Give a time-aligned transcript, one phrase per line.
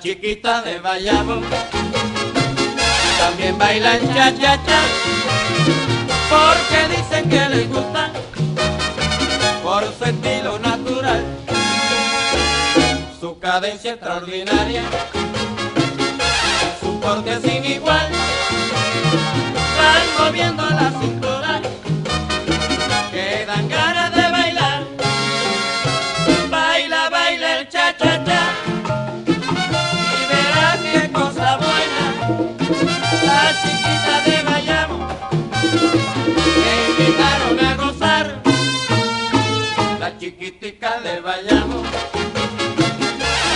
[0.00, 1.40] Chiquita de Bayamo.
[3.18, 4.80] También bailan cha cha cha
[6.28, 8.10] porque dicen que les gusta
[9.62, 11.24] por su estilo natural,
[13.20, 14.82] su cadencia extraordinaria,
[16.80, 18.08] su porte sin igual,
[19.78, 21.33] van moviendo la cintura,
[41.24, 41.82] Bayamo,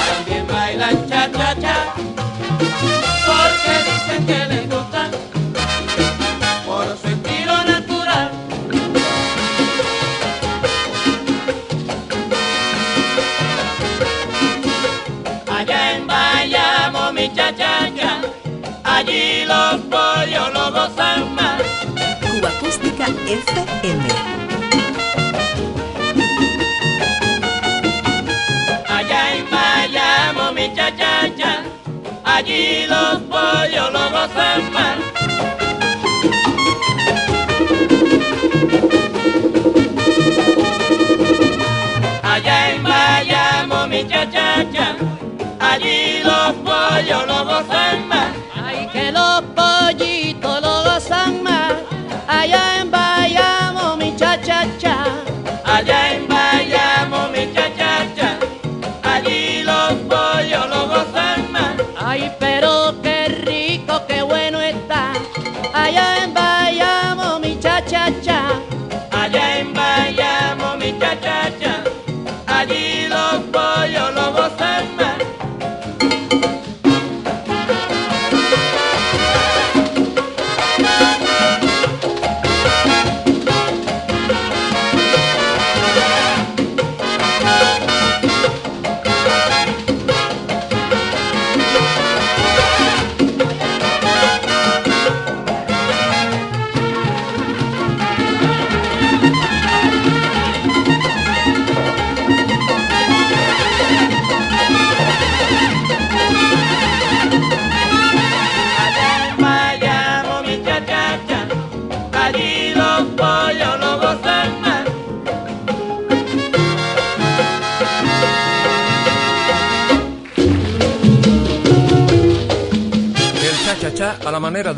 [0.08, 1.94] también bailan cha cha cha,
[3.26, 5.10] porque dicen que les gusta,
[6.64, 8.30] por su estilo natural.
[15.54, 18.22] Allá en Bayamo, mi chachacha,
[18.82, 21.60] allí los pollos lo gozan más.
[22.22, 24.37] Cuba Acústica FM.
[34.26, 35.17] Pollos lo gozan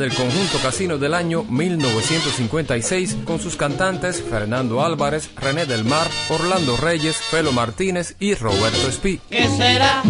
[0.00, 6.78] del conjunto casino del año 1956 con sus cantantes Fernando Álvarez, René del Mar, Orlando
[6.78, 9.20] Reyes, Felo Martínez y Roberto Espí.
[9.28, 10.02] ¿Qué será?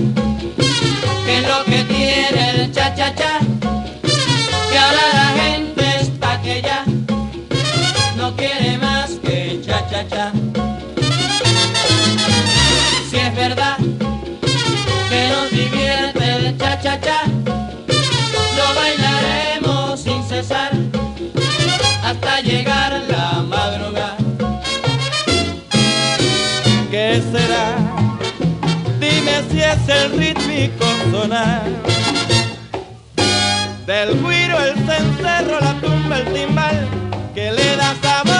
[1.26, 3.40] ¿Qué es lo que tiene el cha-cha-cha?
[4.70, 6.84] Que ahora la gente está que ya
[8.16, 10.32] no quiere más que el cha-cha-cha.
[10.32, 10.39] Si
[29.90, 31.62] el rítmico sonar.
[33.86, 36.88] Del guiro, el cencerro, la tumba, el timbal
[37.34, 38.39] que le da sabor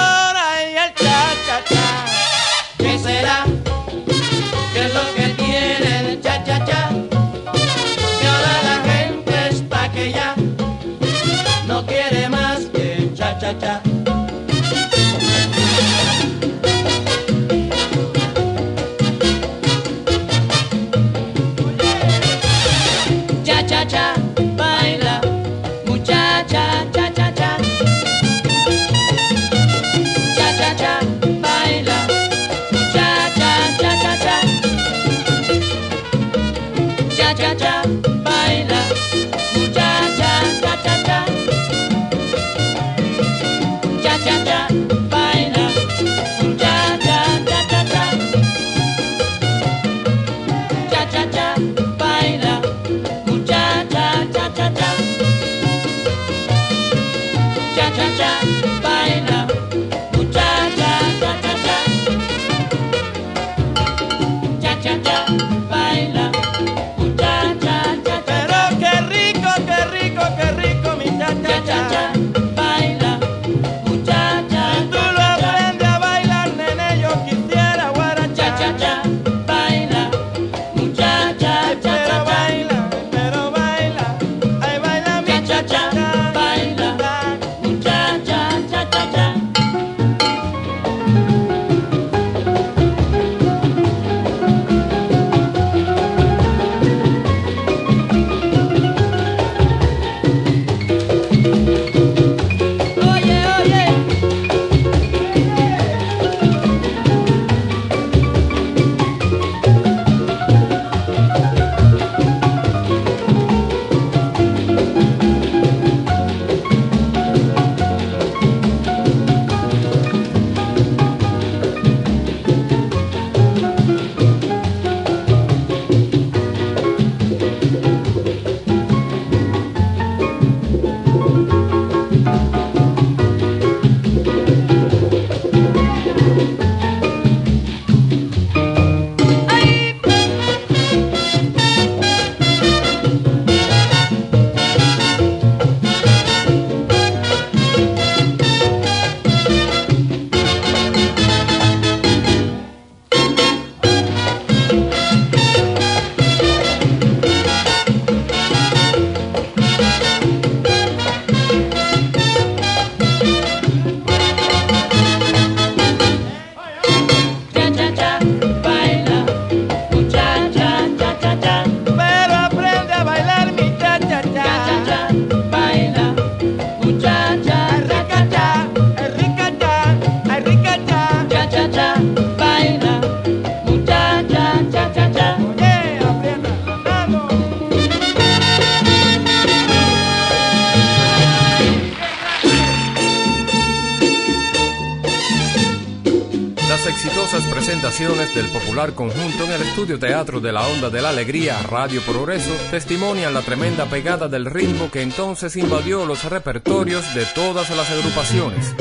[196.86, 201.60] exitosas presentaciones del popular conjunto en el estudio teatro de la Onda de la Alegría
[201.62, 207.70] Radio Progreso testimonian la tremenda pegada del ritmo que entonces invadió los repertorios de todas
[207.70, 208.74] las agrupaciones.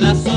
[0.00, 0.29] Las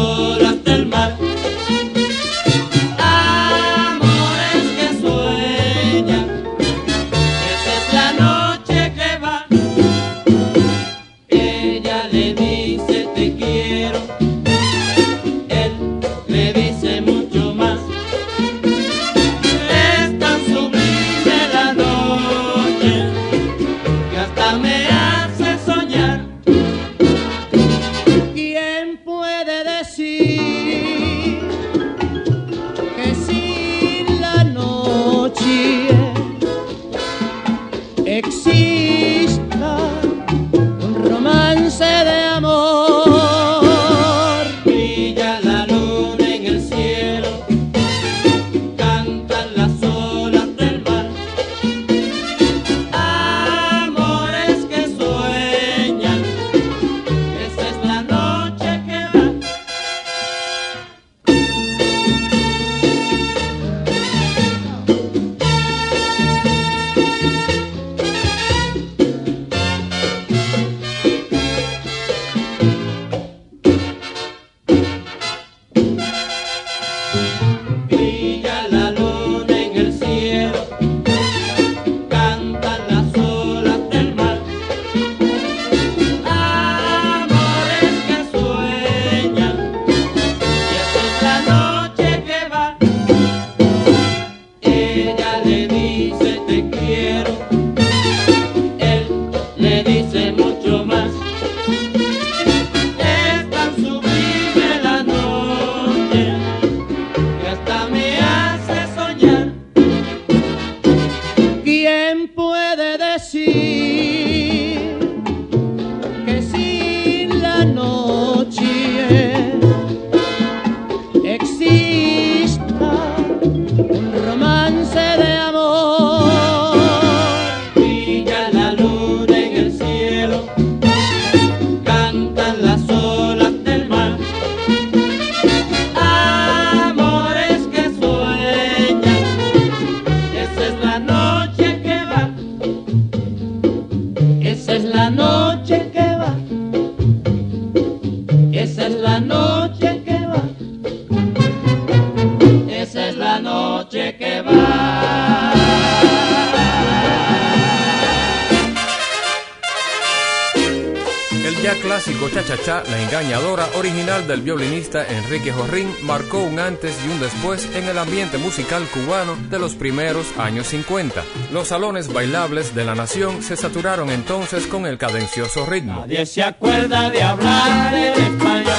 [165.34, 169.74] Enrique Jorrín, marcó un antes y un después en el ambiente musical cubano de los
[169.74, 171.24] primeros años 50.
[171.52, 176.02] Los salones bailables de la nación se saturaron entonces con el cadencioso ritmo.
[176.02, 178.74] Nadie se acuerda de hablar el español.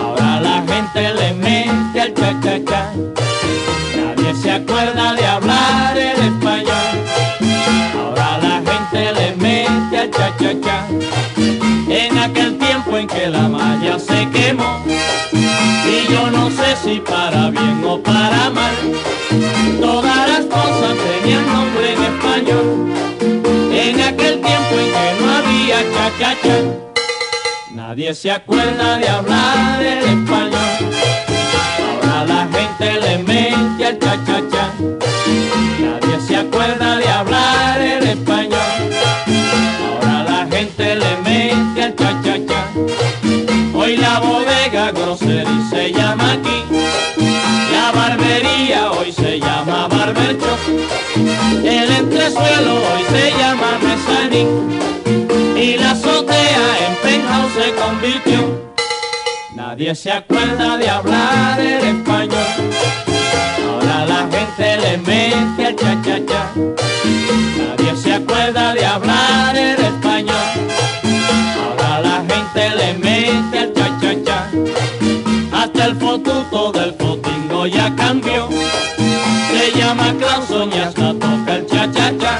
[0.00, 2.92] Ahora la gente le mete al cha-cha-cha.
[3.96, 6.96] Nadie se acuerda de hablar el español.
[7.92, 10.86] Ahora la gente le mete al cha-cha-cha.
[11.88, 14.93] En aquel tiempo en que la malla se quemó.
[16.82, 18.74] Si para bien o para mal.
[19.80, 22.92] Todas las cosas tenían nombre en español.
[23.72, 26.56] En aquel tiempo en que no había cha-cha-cha,
[27.72, 30.74] nadie se acuerda de hablar el español.
[32.02, 34.74] Ahora la gente le mete al cha-cha-cha,
[35.80, 37.23] nadie se acuerda de hablar
[44.14, 46.58] la bodega grocery se llama aquí,
[47.72, 50.60] la barbería hoy se llama barber shop.
[51.64, 54.48] El entresuelo hoy se llama mezanín
[55.56, 58.40] y la azotea en penthouse se convirtió.
[59.56, 62.50] Nadie se acuerda de hablar el español.
[63.66, 66.52] Ahora la gente le mete al cha-cha-cha.
[67.58, 70.48] Nadie se acuerda de hablar el español.
[71.62, 73.63] Ahora la gente le mete al
[75.84, 78.48] el fotuto del fotingo ya cambió.
[79.50, 82.38] Se llama Clauson y hasta toca el cha-cha-cha.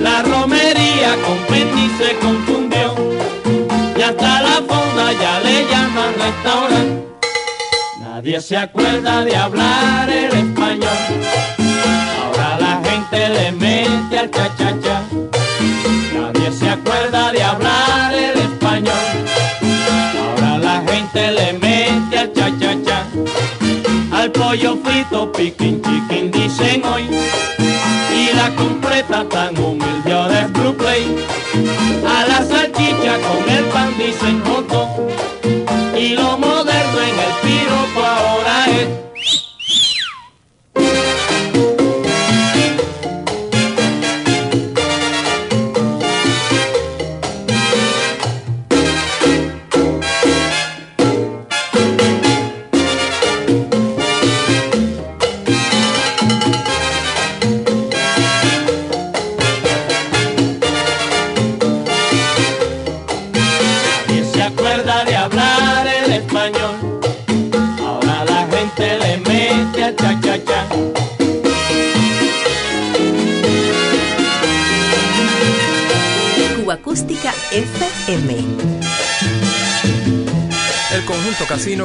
[0.00, 2.94] La romería con Penny se confundió.
[3.96, 7.06] Y hasta la fonda ya le llaman restaurante.
[8.00, 11.00] Nadie se acuerda de hablar el español.
[12.22, 13.69] Ahora la gente le mete
[24.40, 27.04] pollo frito, piquín, chiquín, dicen hoy.
[28.20, 30.76] Y la completa tan humilde es Blue.
[32.08, 34.89] A la salchicha con el pan dicen joto.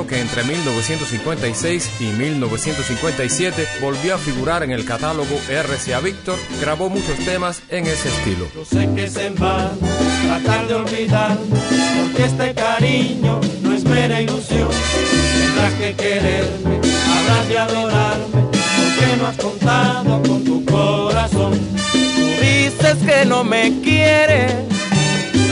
[0.03, 7.17] Que entre 1956 y 1957 volvió a figurar en el catálogo RCA Victor grabó muchos
[7.19, 8.45] temas en ese estilo.
[8.53, 11.37] Yo sé que se va a tratar de olvidar,
[12.01, 14.69] porque este cariño no es mera ilusión.
[15.39, 16.81] Tendrás que quererme,
[17.17, 21.53] habrás de adorarme, porque no has contado con tu corazón.
[21.93, 24.53] Tú dices que no me quieres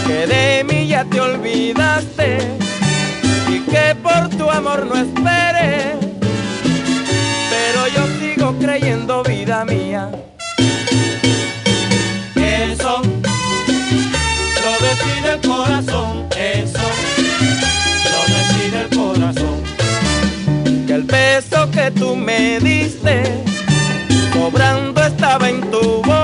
[0.05, 2.63] que de mí ya te olvidaste
[3.73, 5.95] que por tu amor no esperes.
[7.53, 10.11] Pero yo sigo creyendo, vida mía.
[12.35, 13.01] Eso
[14.63, 16.87] lo decide el corazón, eso
[18.13, 19.57] lo decide el corazón.
[20.85, 23.23] Que el beso que tú me diste,
[24.33, 26.22] cobrando estaba en tu boca,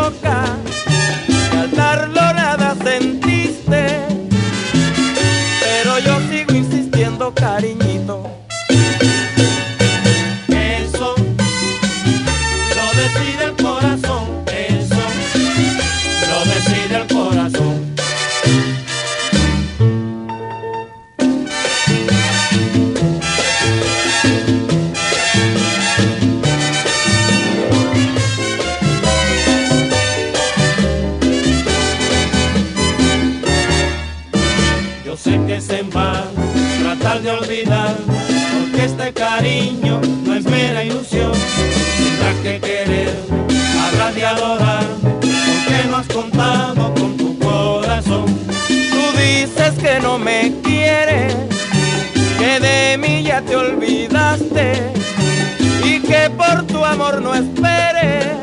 [57.36, 58.40] no.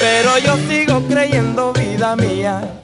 [0.00, 2.83] Pero yo sigo creyendo, vida mía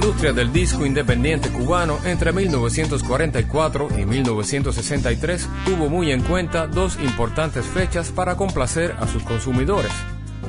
[0.00, 8.10] Del disco independiente cubano entre 1944 y 1963 tuvo muy en cuenta dos importantes fechas
[8.10, 9.92] para complacer a sus consumidores.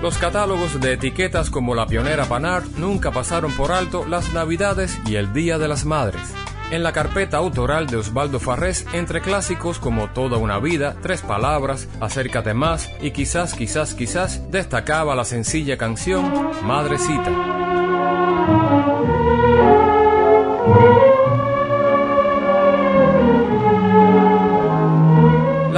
[0.01, 5.15] Los catálogos de etiquetas como la pionera Panart nunca pasaron por alto las Navidades y
[5.15, 6.33] el Día de las Madres.
[6.71, 11.87] En la carpeta autoral de Osvaldo Farrés, entre clásicos como Toda una vida, Tres palabras,
[12.01, 17.74] Acércate más y quizás, quizás, quizás, destacaba la sencilla canción Madrecita.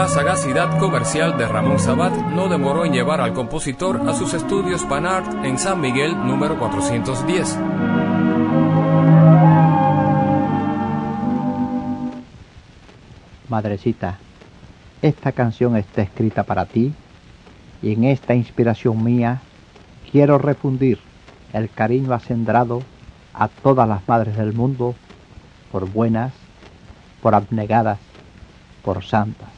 [0.07, 4.85] La sagacidad comercial de Ramón Sabat no demoró en llevar al compositor a sus estudios
[4.85, 7.59] Panart en San Miguel número 410.
[13.49, 14.17] Madrecita,
[15.01, 16.93] esta canción está escrita para ti
[17.81, 19.41] y en esta inspiración mía
[20.09, 20.99] quiero refundir
[21.51, 22.81] el cariño acendrado
[23.33, 24.95] a todas las madres del mundo
[25.69, 26.31] por buenas,
[27.21, 27.99] por abnegadas,
[28.83, 29.56] por santas.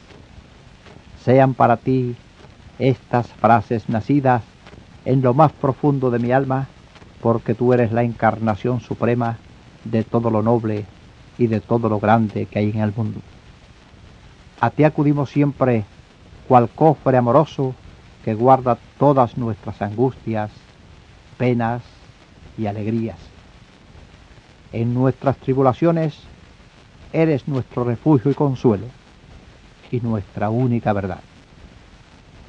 [1.30, 2.16] Sean para ti
[2.80, 4.42] estas frases nacidas
[5.04, 6.66] en lo más profundo de mi alma,
[7.22, 9.38] porque tú eres la encarnación suprema
[9.84, 10.86] de todo lo noble
[11.38, 13.20] y de todo lo grande que hay en el mundo.
[14.60, 15.84] A ti acudimos siempre
[16.48, 17.74] cual cofre amoroso
[18.24, 20.50] que guarda todas nuestras angustias,
[21.38, 21.82] penas
[22.58, 23.18] y alegrías.
[24.72, 26.18] En nuestras tribulaciones
[27.12, 28.86] eres nuestro refugio y consuelo
[29.90, 31.20] y nuestra única verdad.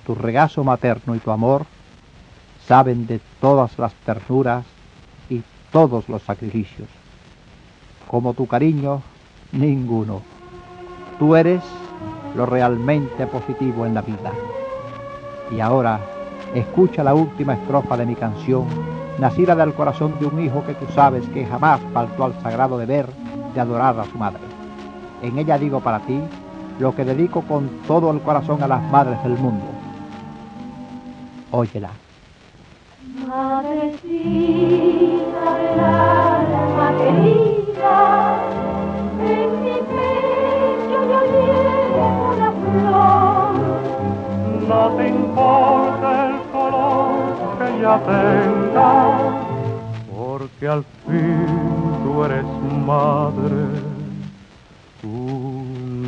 [0.05, 1.65] Tu regazo materno y tu amor
[2.67, 4.65] saben de todas las ternuras
[5.29, 6.87] y todos los sacrificios.
[8.07, 9.01] Como tu cariño,
[9.51, 10.21] ninguno.
[11.19, 11.61] Tú eres
[12.35, 14.31] lo realmente positivo en la vida.
[15.51, 15.99] Y ahora,
[16.55, 18.65] escucha la última estrofa de mi canción,
[19.19, 23.07] nacida del corazón de un hijo que tú sabes que jamás faltó al sagrado deber
[23.53, 24.41] de adorar a su madre.
[25.21, 26.19] En ella digo para ti
[26.79, 29.65] lo que dedico con todo el corazón a las madres del mundo.
[31.51, 31.91] Óyela.
[33.27, 34.37] Madrecita
[35.57, 38.39] del alma querida,
[39.19, 43.53] en mi pecho yo llevo una flor.
[44.67, 47.21] No te importa el color
[47.59, 48.91] que ya tenga,
[50.15, 51.47] porque al fin
[52.03, 52.45] tú eres
[52.85, 53.59] madre,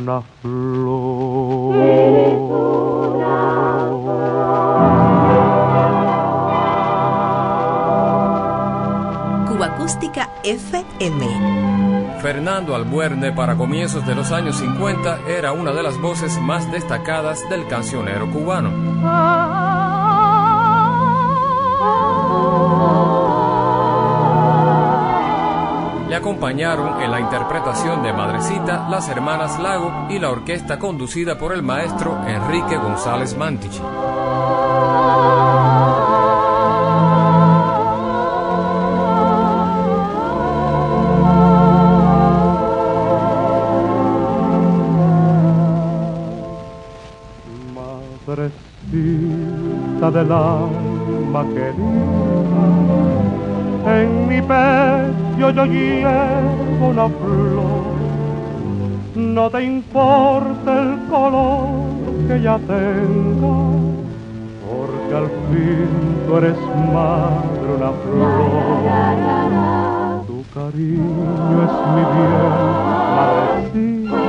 [0.04, 1.76] una flor.
[1.76, 3.46] Eres una
[9.48, 12.20] Cuba Acústica FM.
[12.20, 17.48] Fernando Albuerne para comienzos de los años 50 era una de las voces más destacadas
[17.48, 19.63] del cancionero cubano.
[26.24, 31.62] Acompañaron en la interpretación de Madrecita las hermanas Lago y la orquesta conducida por el
[31.62, 33.78] maestro Enrique González Mantich.
[48.26, 52.63] Madrecita del alma querida,
[54.02, 57.94] en mi pecho yo llevo una flor.
[59.14, 61.68] No te importa el color
[62.26, 63.56] que ya tenga,
[64.66, 65.88] porque al fin
[66.26, 66.58] tú eres
[66.92, 68.80] madre una flor.
[70.26, 72.54] Tu cariño es mi bien,
[73.16, 74.22] madrecita,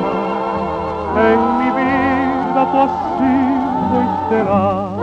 [1.32, 4.96] en mi vida tú has sido y serás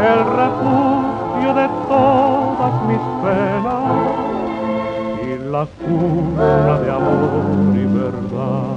[0.00, 4.40] el refugio de todas mis penas
[5.22, 8.70] y la cuna de amor y verdad.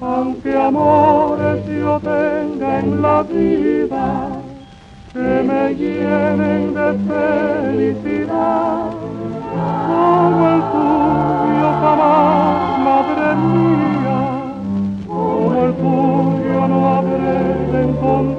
[0.00, 4.28] Aunque amores yo tenga en la vida
[5.12, 8.90] que me llenen de felicidad,
[9.86, 14.20] como el tuyo jamás, madre mía,
[15.06, 17.38] como el tuyo no habré
[17.72, 18.33] de encontrar.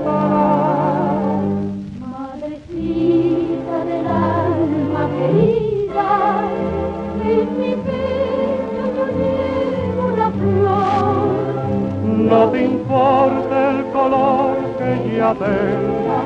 [12.29, 16.21] No te importa el color que ya tenga,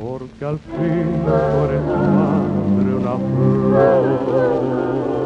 [0.00, 5.17] porque al fin tú eres madre una flor.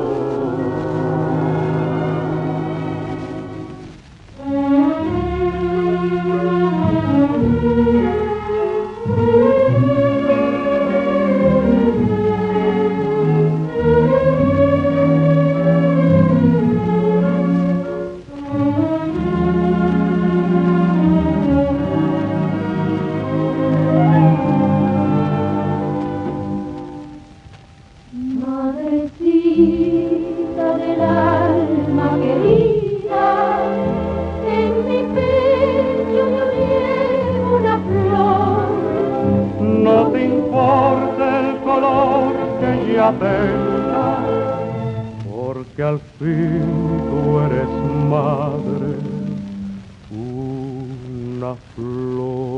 [29.55, 33.27] Del alma querida,
[34.49, 38.67] en mi pecho yo llevo una flor.
[39.61, 44.07] No te importa el color que ya tenga,
[45.31, 46.63] porque al fin
[47.11, 47.73] tú eres
[48.09, 48.91] madre,
[50.11, 52.52] una flor.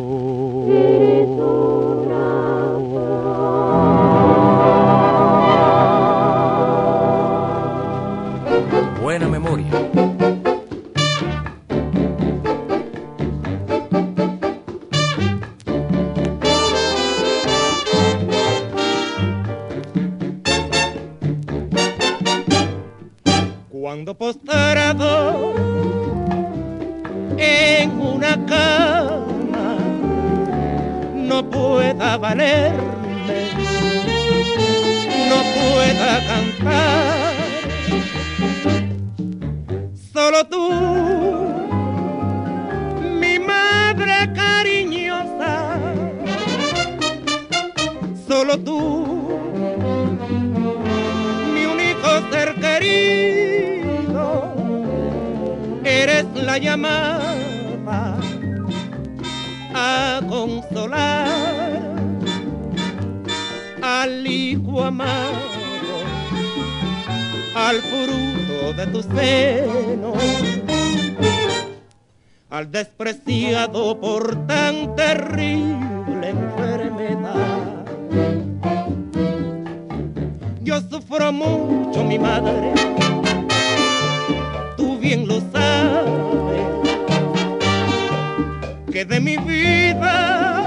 [89.06, 90.64] De mi vida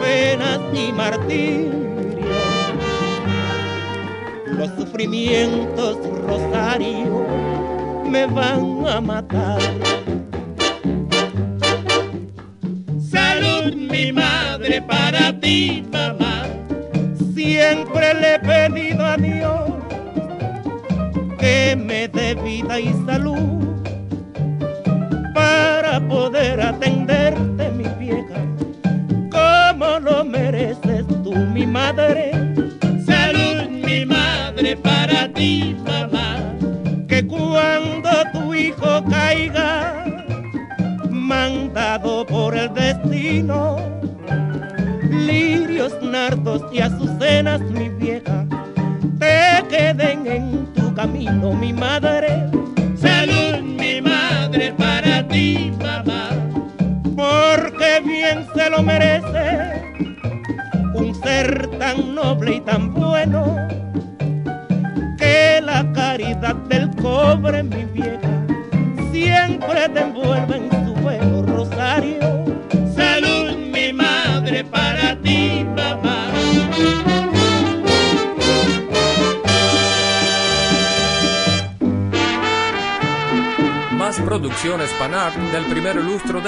[0.00, 1.72] penas y martirio,
[4.46, 7.26] los sufrimientos, Rosario,
[8.04, 9.87] me van a matar.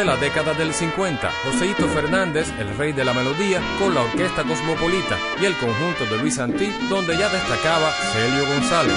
[0.00, 1.30] De la década del 50.
[1.44, 6.16] Joseito Fernández, el rey de la melodía, con la Orquesta Cosmopolita y el conjunto de
[6.22, 8.96] Luis Antí, donde ya destacaba Celio González.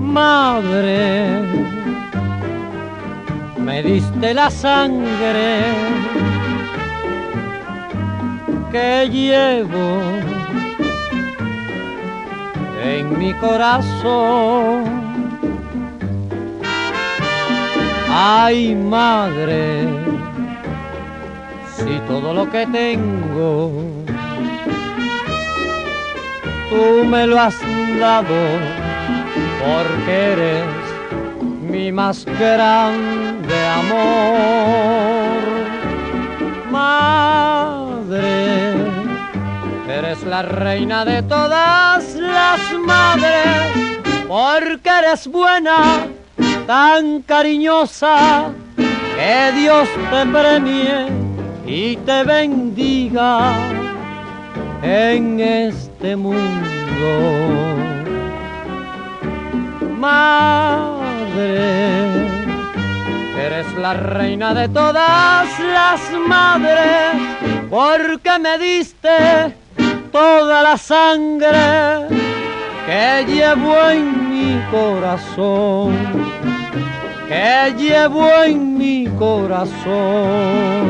[0.00, 1.40] Madre,
[3.56, 5.62] me diste la sangre
[8.70, 10.02] que llevo
[12.82, 14.93] en mi corazón.
[18.16, 19.88] Ay, madre,
[21.76, 23.72] si todo lo que tengo
[26.70, 27.58] tú me lo has
[27.98, 28.38] dado
[29.64, 30.64] porque eres
[31.60, 35.42] mi más grande amor.
[36.70, 38.22] Madre,
[39.88, 43.72] eres la reina de todas las madres,
[44.28, 46.06] porque eres buena,
[46.66, 51.06] tan cariñosa, que Dios te premie
[51.66, 53.52] y te bendiga
[54.82, 57.74] en este mundo
[59.98, 61.04] madre.
[63.46, 67.14] Eres la reina de todas las madres,
[67.70, 69.54] porque me diste
[70.12, 72.06] toda la sangre
[72.86, 75.92] que llevo en mi corazón,
[77.28, 80.84] que llevo en mi corazón.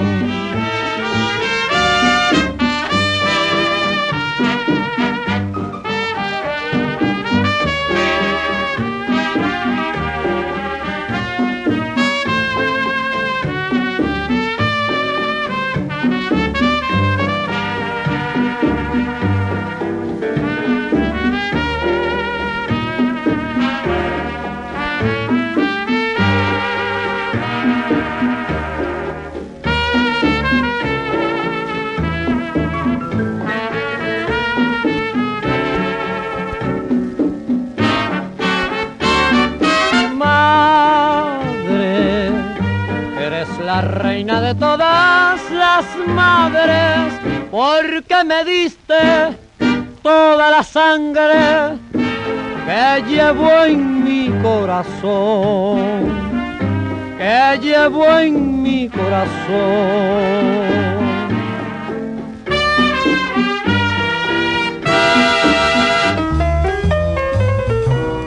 [44.25, 47.13] Reina de todas las madres,
[47.51, 49.37] porque me diste
[50.03, 56.09] toda la sangre que llevo en mi corazón,
[57.19, 60.15] que llevo en mi corazón.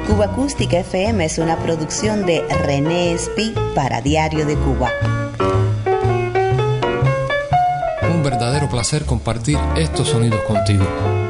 [0.07, 4.91] Cuba Acústica FM es una producción de René Espi para Diario de Cuba.
[8.77, 11.26] Placer compartir estos sonidos contigo.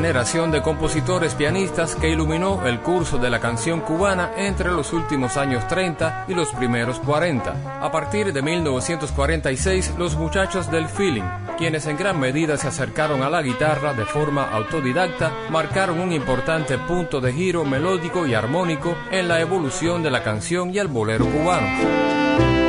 [0.00, 5.36] Generación de compositores pianistas que iluminó el curso de la canción cubana entre los últimos
[5.36, 7.82] años 30 y los primeros 40.
[7.82, 13.28] A partir de 1946, los muchachos del feeling, quienes en gran medida se acercaron a
[13.28, 19.28] la guitarra de forma autodidacta, marcaron un importante punto de giro melódico y armónico en
[19.28, 22.59] la evolución de la canción y el bolero cubano.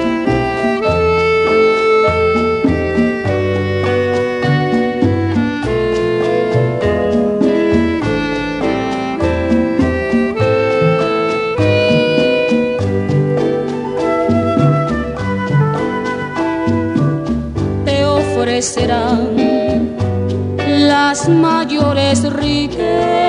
[18.62, 19.95] Ofrecerán
[20.88, 23.20] las mayores riquezas.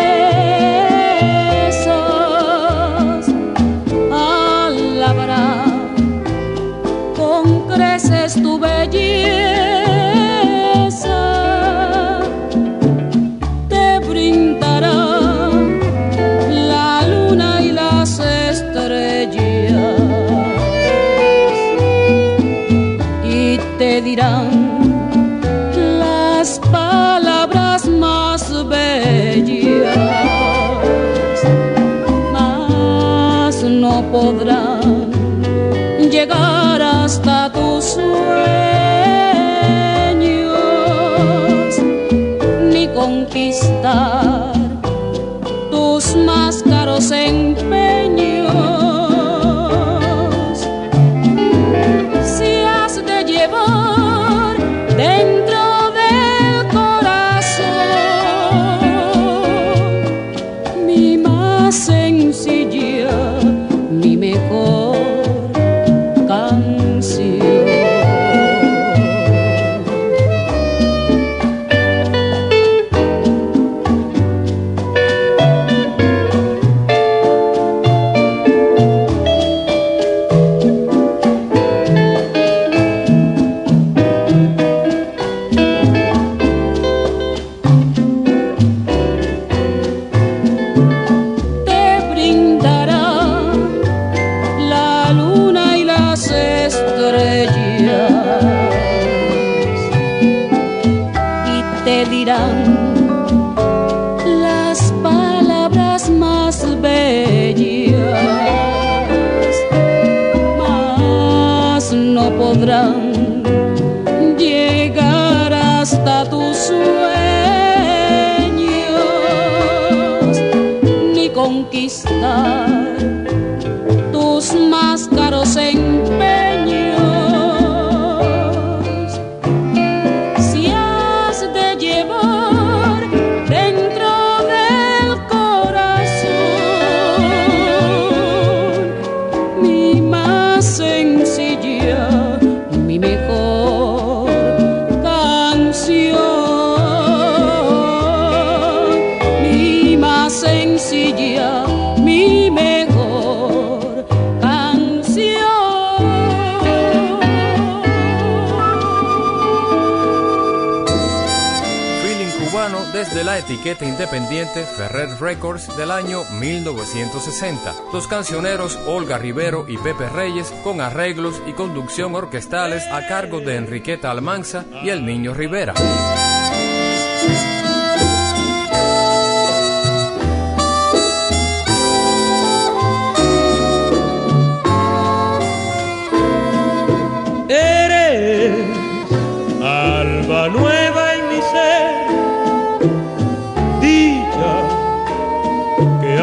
[167.92, 173.56] Los cancioneros Olga Rivero y Pepe Reyes con arreglos y conducción orquestales a cargo de
[173.56, 175.74] Enriqueta Almanza y el Niño Rivera.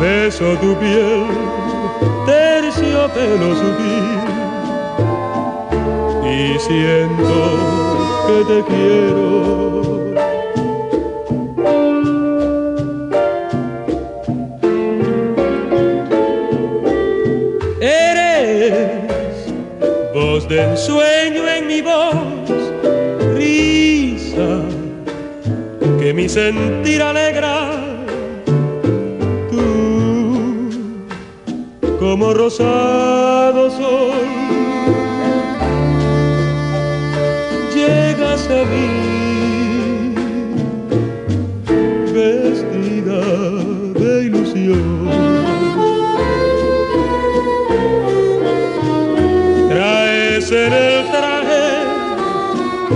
[0.00, 1.26] beso tu piel,
[2.26, 4.08] terciopelo sutil
[6.30, 7.34] y siento
[8.26, 9.97] que te quiero.
[20.78, 22.14] Ensueño en mi voz,
[23.34, 24.62] risa
[25.98, 27.70] que mi sentir alegra.
[29.50, 31.08] Tú
[31.98, 34.28] como rosado sol
[37.74, 38.97] llegas a mí
[50.68, 51.66] En el traje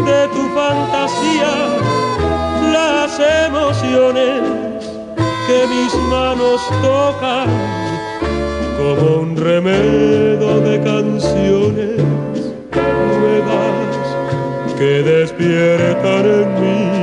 [0.05, 1.55] de tu fantasía
[2.71, 4.43] las emociones
[5.47, 7.49] que mis manos tocan
[8.77, 11.97] como un remedo de canciones
[13.23, 17.02] nuevas que despiertan en mí.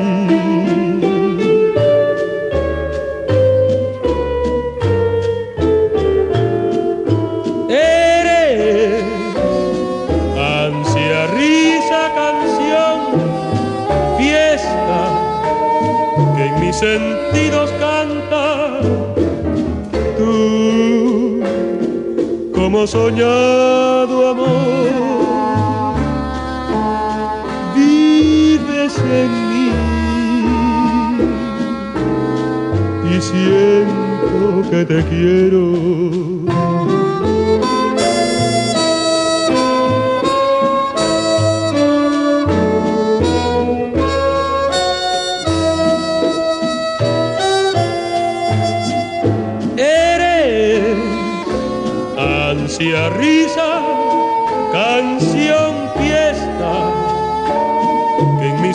[22.80, 25.96] Como soñado amor
[27.76, 29.70] vives en mí
[33.12, 36.29] y siento que te quiero.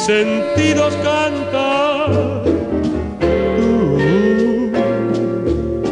[0.04, 1.96] Sentidos canta.
[3.56, 3.96] Tú,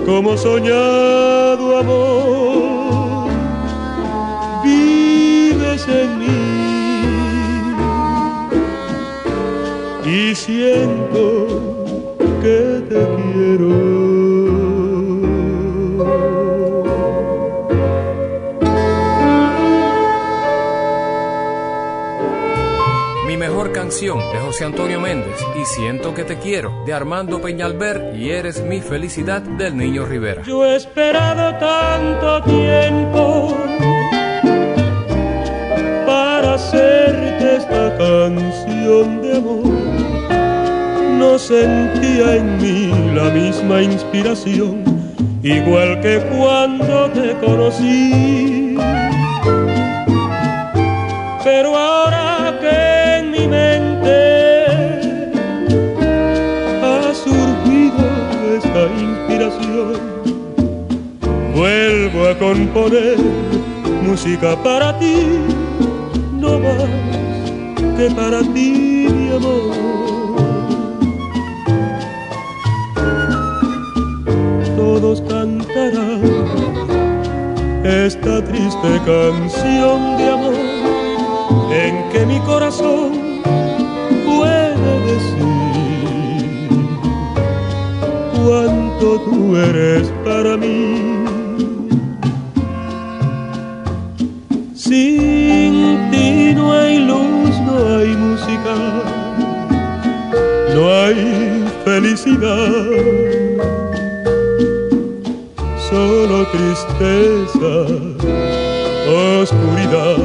[0.04, 3.30] como soñado amor,
[4.62, 6.26] vives en mí
[10.04, 11.71] y siento
[24.01, 28.80] de José Antonio Méndez y Siento que te quiero de Armando Peñalver y Eres mi
[28.80, 30.43] felicidad del Niño Rivera.
[30.45, 33.55] Yo he esperado tanto tiempo
[36.07, 39.66] para hacerte esta canción de amor.
[41.18, 44.84] No sentía en mí la misma inspiración,
[45.43, 48.51] igual que cuando te conocí.
[62.39, 63.16] Componer
[64.03, 65.16] música para ti,
[66.39, 66.89] no más
[67.97, 69.93] que para ti, mi amor.
[74.76, 76.22] Todos cantarán
[77.85, 80.55] esta triste canción de amor
[81.72, 83.12] en que mi corazón
[84.24, 86.78] puede decir
[88.35, 91.21] cuánto tú eres para mí.
[100.74, 102.68] No hay felicidad,
[105.90, 107.74] solo tristeza,
[109.40, 110.18] oscuridad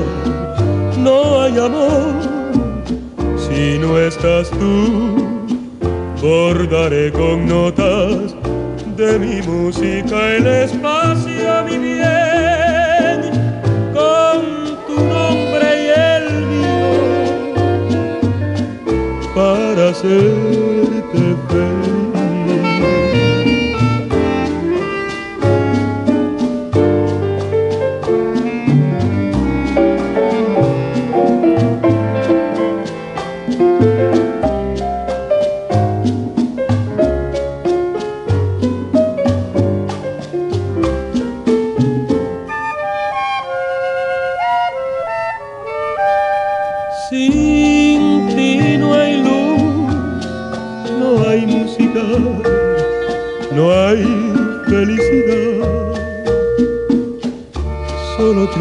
[0.97, 2.13] no hay amor
[3.37, 5.37] si no estás tú.
[6.21, 8.35] Bordaré con notas
[8.97, 12.16] de mi música el espacio, mi bien,
[19.93, 20.66] para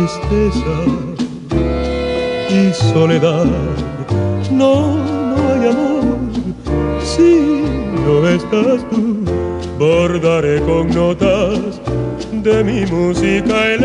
[0.06, 0.84] tristeza
[2.48, 3.46] y soledad.
[4.52, 6.18] No, no hay amor
[7.02, 7.62] si
[8.04, 9.24] no estás tú.
[9.78, 11.80] Bordaré con notas
[12.32, 13.84] de mi música el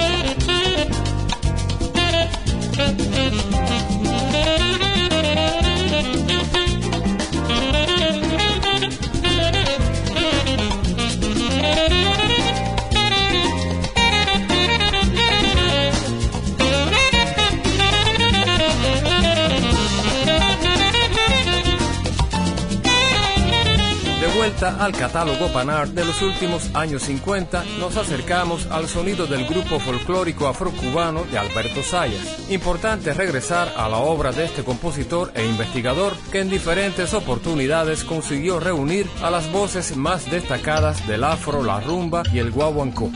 [24.61, 30.47] Al catálogo Panar de los últimos años 50, nos acercamos al sonido del grupo folclórico
[30.47, 32.51] afrocubano de Alberto Sayas.
[32.51, 38.59] Importante regresar a la obra de este compositor e investigador que en diferentes oportunidades consiguió
[38.59, 43.09] reunir a las voces más destacadas del afro, la rumba y el guaguancó.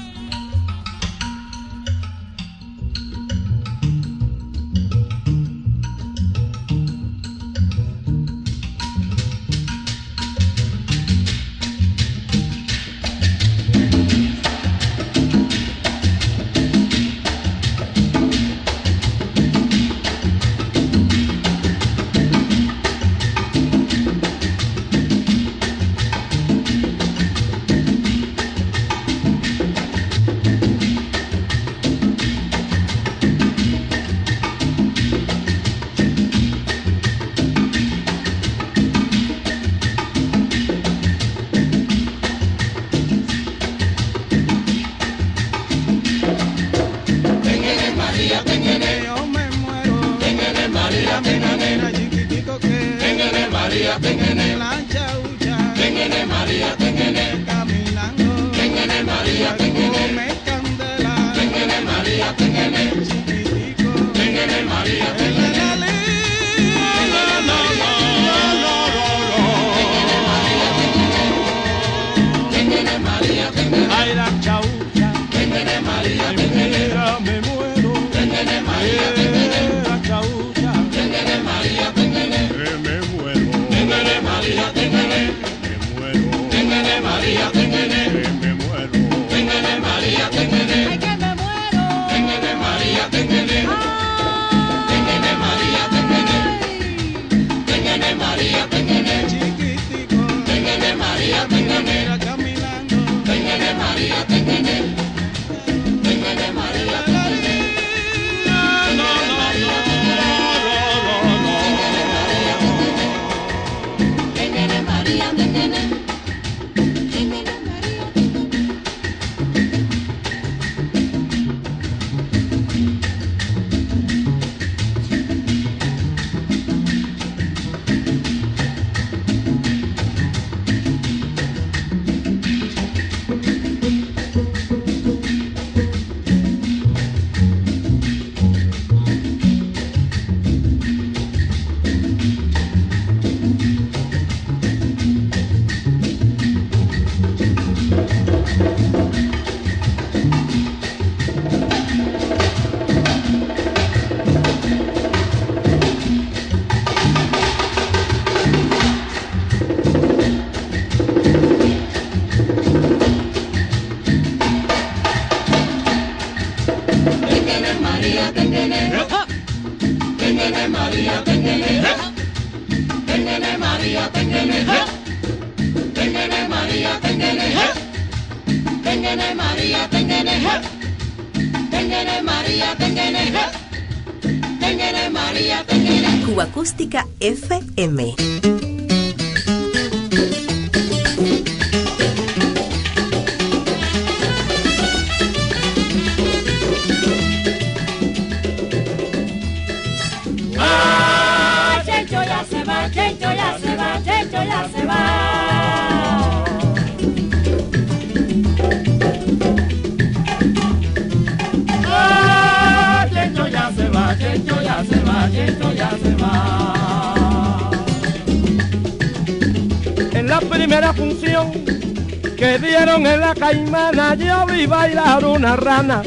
[225.56, 226.04] Una rana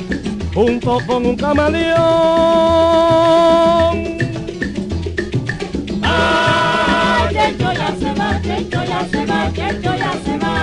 [0.54, 1.98] junto con un camaleón.
[6.02, 10.54] Ay, Checho ya se va, Checho ya se va, Checho ya se va.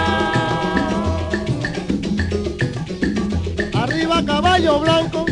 [3.84, 5.26] Arriba caballo blanco,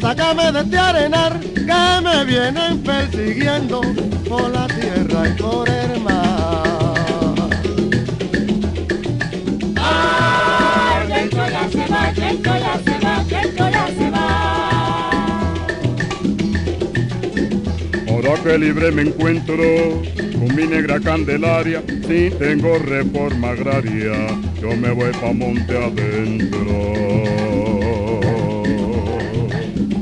[0.00, 3.80] sácame de este arenar que me vienen persiguiendo
[4.28, 6.27] por la tierra y por el mar.
[18.42, 19.64] Que libre me encuentro
[20.38, 24.12] con mi negra candelaria, si tengo reforma agraria,
[24.60, 26.94] yo me voy pa' monte adentro.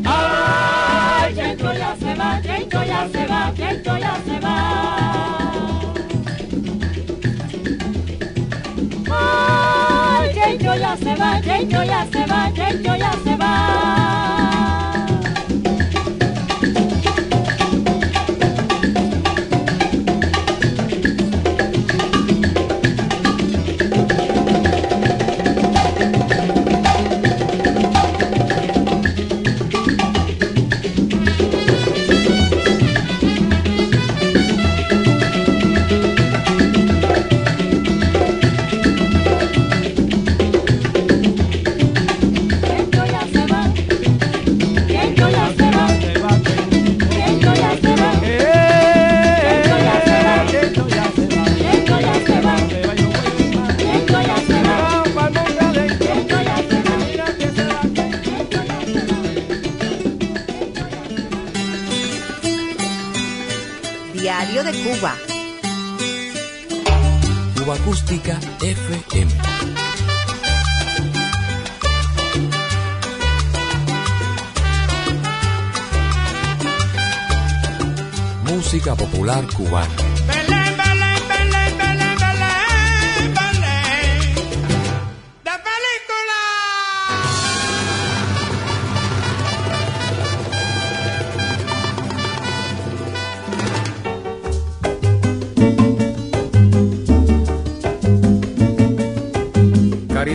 [0.05, 4.57] Ay, Checho ya se va, Checho ya se va, Checho ya se va.
[9.11, 12.06] Ay, Checho ya se va, Checho ya
[79.77, 80.06] one.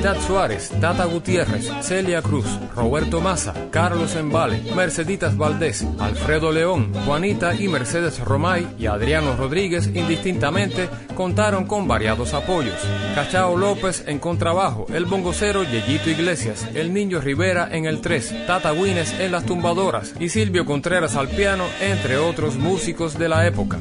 [0.02, 7.54] Caridad Suárez, Tata Gutiérrez, Celia Cruz, Roberto Maza, Carlos Embale, Merceditas Valdés, Alfredo León, Juanita
[7.54, 12.80] y Mercedes Romay y Adriano Rodríguez indistintamente contaron con variados apoyos.
[13.14, 18.74] Cachao López en contrabajo, el bongocero Yeyito Iglesias, el Niño Rivera en el 3, Tata
[18.74, 23.78] Wines en las tumbadoras y Silvio Contreras al piano, entre otros músicos de la época.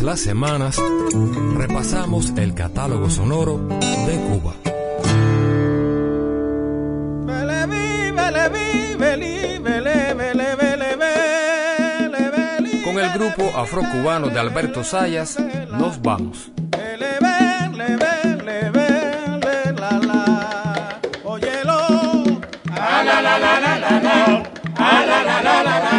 [0.00, 0.82] Todas las semanas
[1.56, 4.54] repasamos el catálogo sonoro de Cuba.
[12.84, 15.38] Con el grupo afrocubano de Alberto Sayas,
[15.70, 16.50] nos vamos.
[16.70, 17.38] vele, la,
[23.28, 24.42] la.
[24.76, 25.89] Ah, la, la,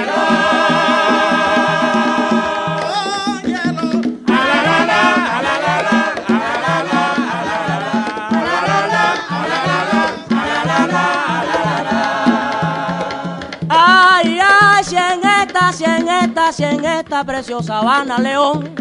[16.60, 18.76] en esta, preciosa Habana León,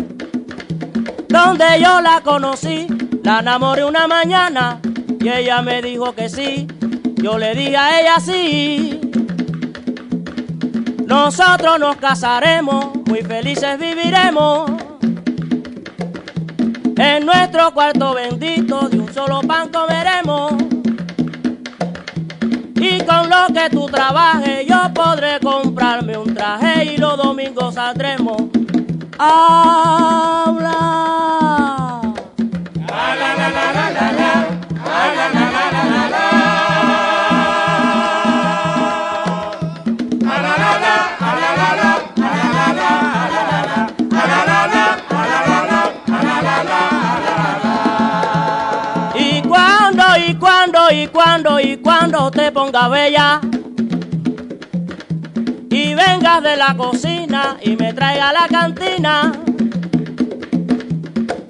[1.29, 2.89] donde yo la conocí,
[3.23, 4.81] la enamoré una mañana
[5.21, 6.67] y ella me dijo que sí,
[7.17, 9.01] yo le dije a ella sí.
[11.07, 14.73] Nosotros nos casaremos, muy felices viviremos.
[16.97, 20.60] En nuestro cuarto bendito de un solo pan comeremos.
[23.07, 28.43] Con lo que tú trabajes yo podré comprarme un traje y los domingos saldremos
[29.19, 30.91] a hablar.
[34.19, 34.30] Y
[51.03, 53.41] y cuando, y cuando te ponga bella
[55.71, 59.33] y vengas de la cocina y me traiga la cantina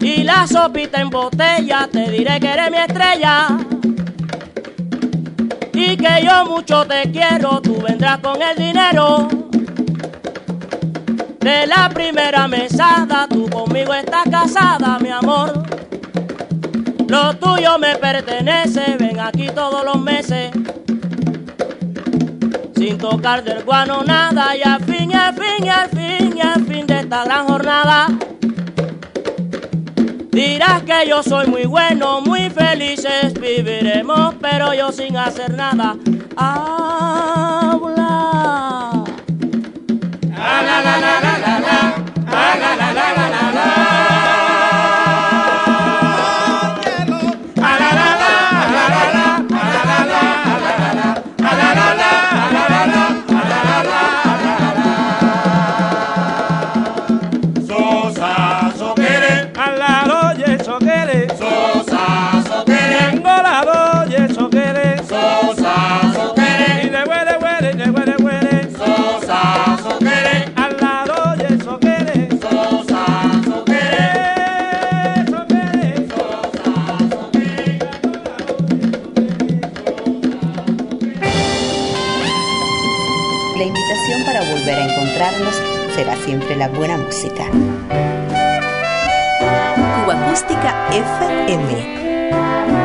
[0.01, 3.49] y la sopita en botella, te diré que eres mi estrella
[5.73, 9.29] y que yo mucho te quiero, tú vendrás con el dinero.
[11.41, 15.70] De la primera mesada, tú conmigo estás casada, mi amor.
[17.11, 20.53] Lo tuyo me pertenece, ven aquí todos los meses.
[22.77, 26.41] Sin tocar del guano nada, y al fin, y al fin, y al fin, y
[26.41, 28.07] al fin de esta gran jornada.
[30.31, 35.97] Dirás que yo soy muy bueno, muy felices viviremos, pero yo sin hacer nada.
[36.37, 37.41] Habla.
[43.61, 43.90] Sosa,
[86.25, 87.47] siempre la buena música.
[90.05, 92.80] Cuba Acústica FM.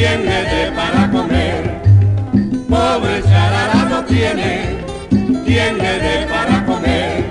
[0.00, 1.62] Quien le para comer.
[2.70, 4.78] Pobre charara no tiene
[5.44, 7.24] quien le para comer.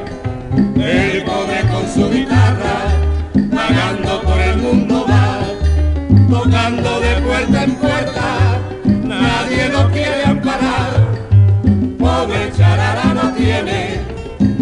[0.77, 2.77] El pobre con su guitarra,
[3.33, 5.39] vagando por el mundo va,
[6.29, 8.27] tocando de puerta en puerta,
[9.03, 10.91] nadie lo quiere amparar.
[11.97, 14.01] Pobre charara no tiene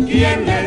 [0.08, 0.67] quien le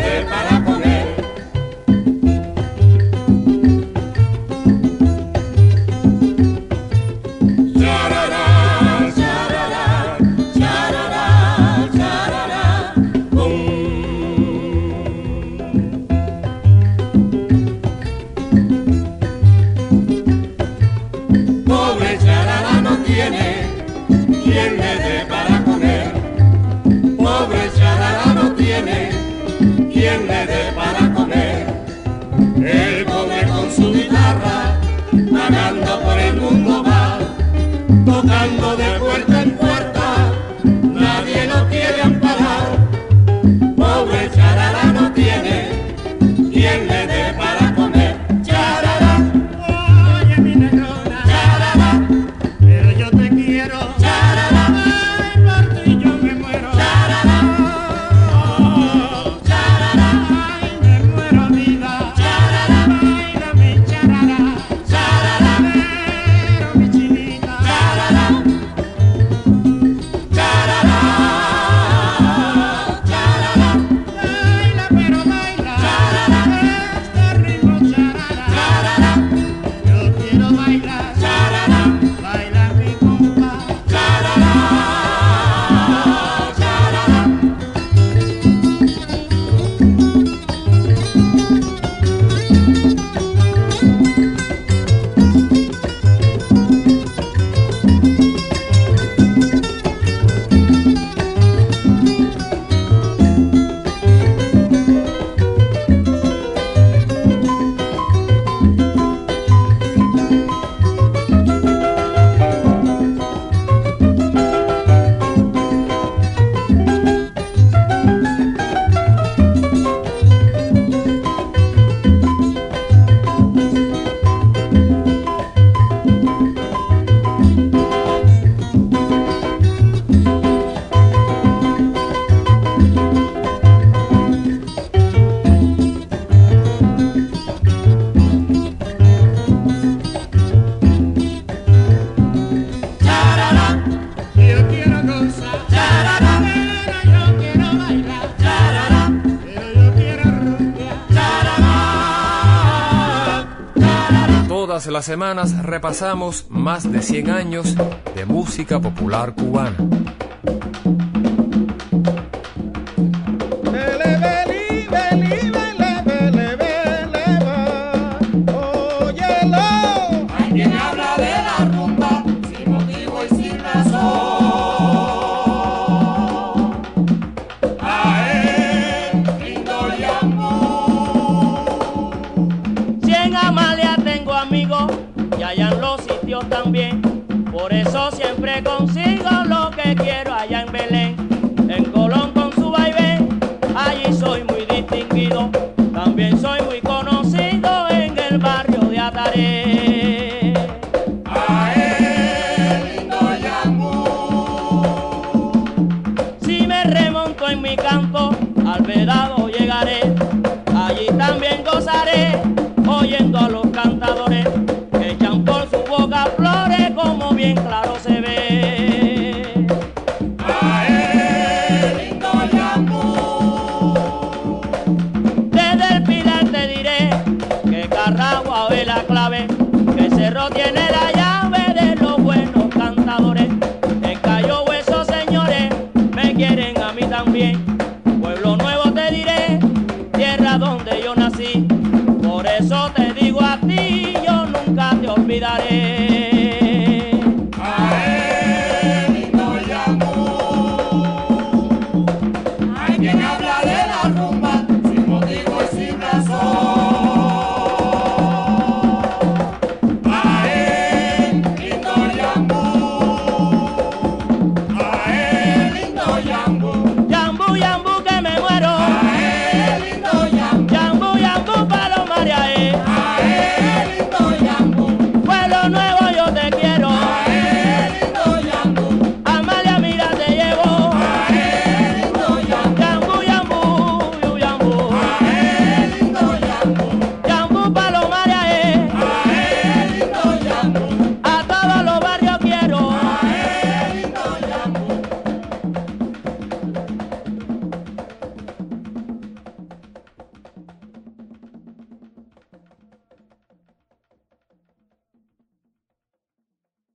[154.80, 157.76] Todas las semanas repasamos más de 100 años
[158.14, 159.76] de música popular cubana.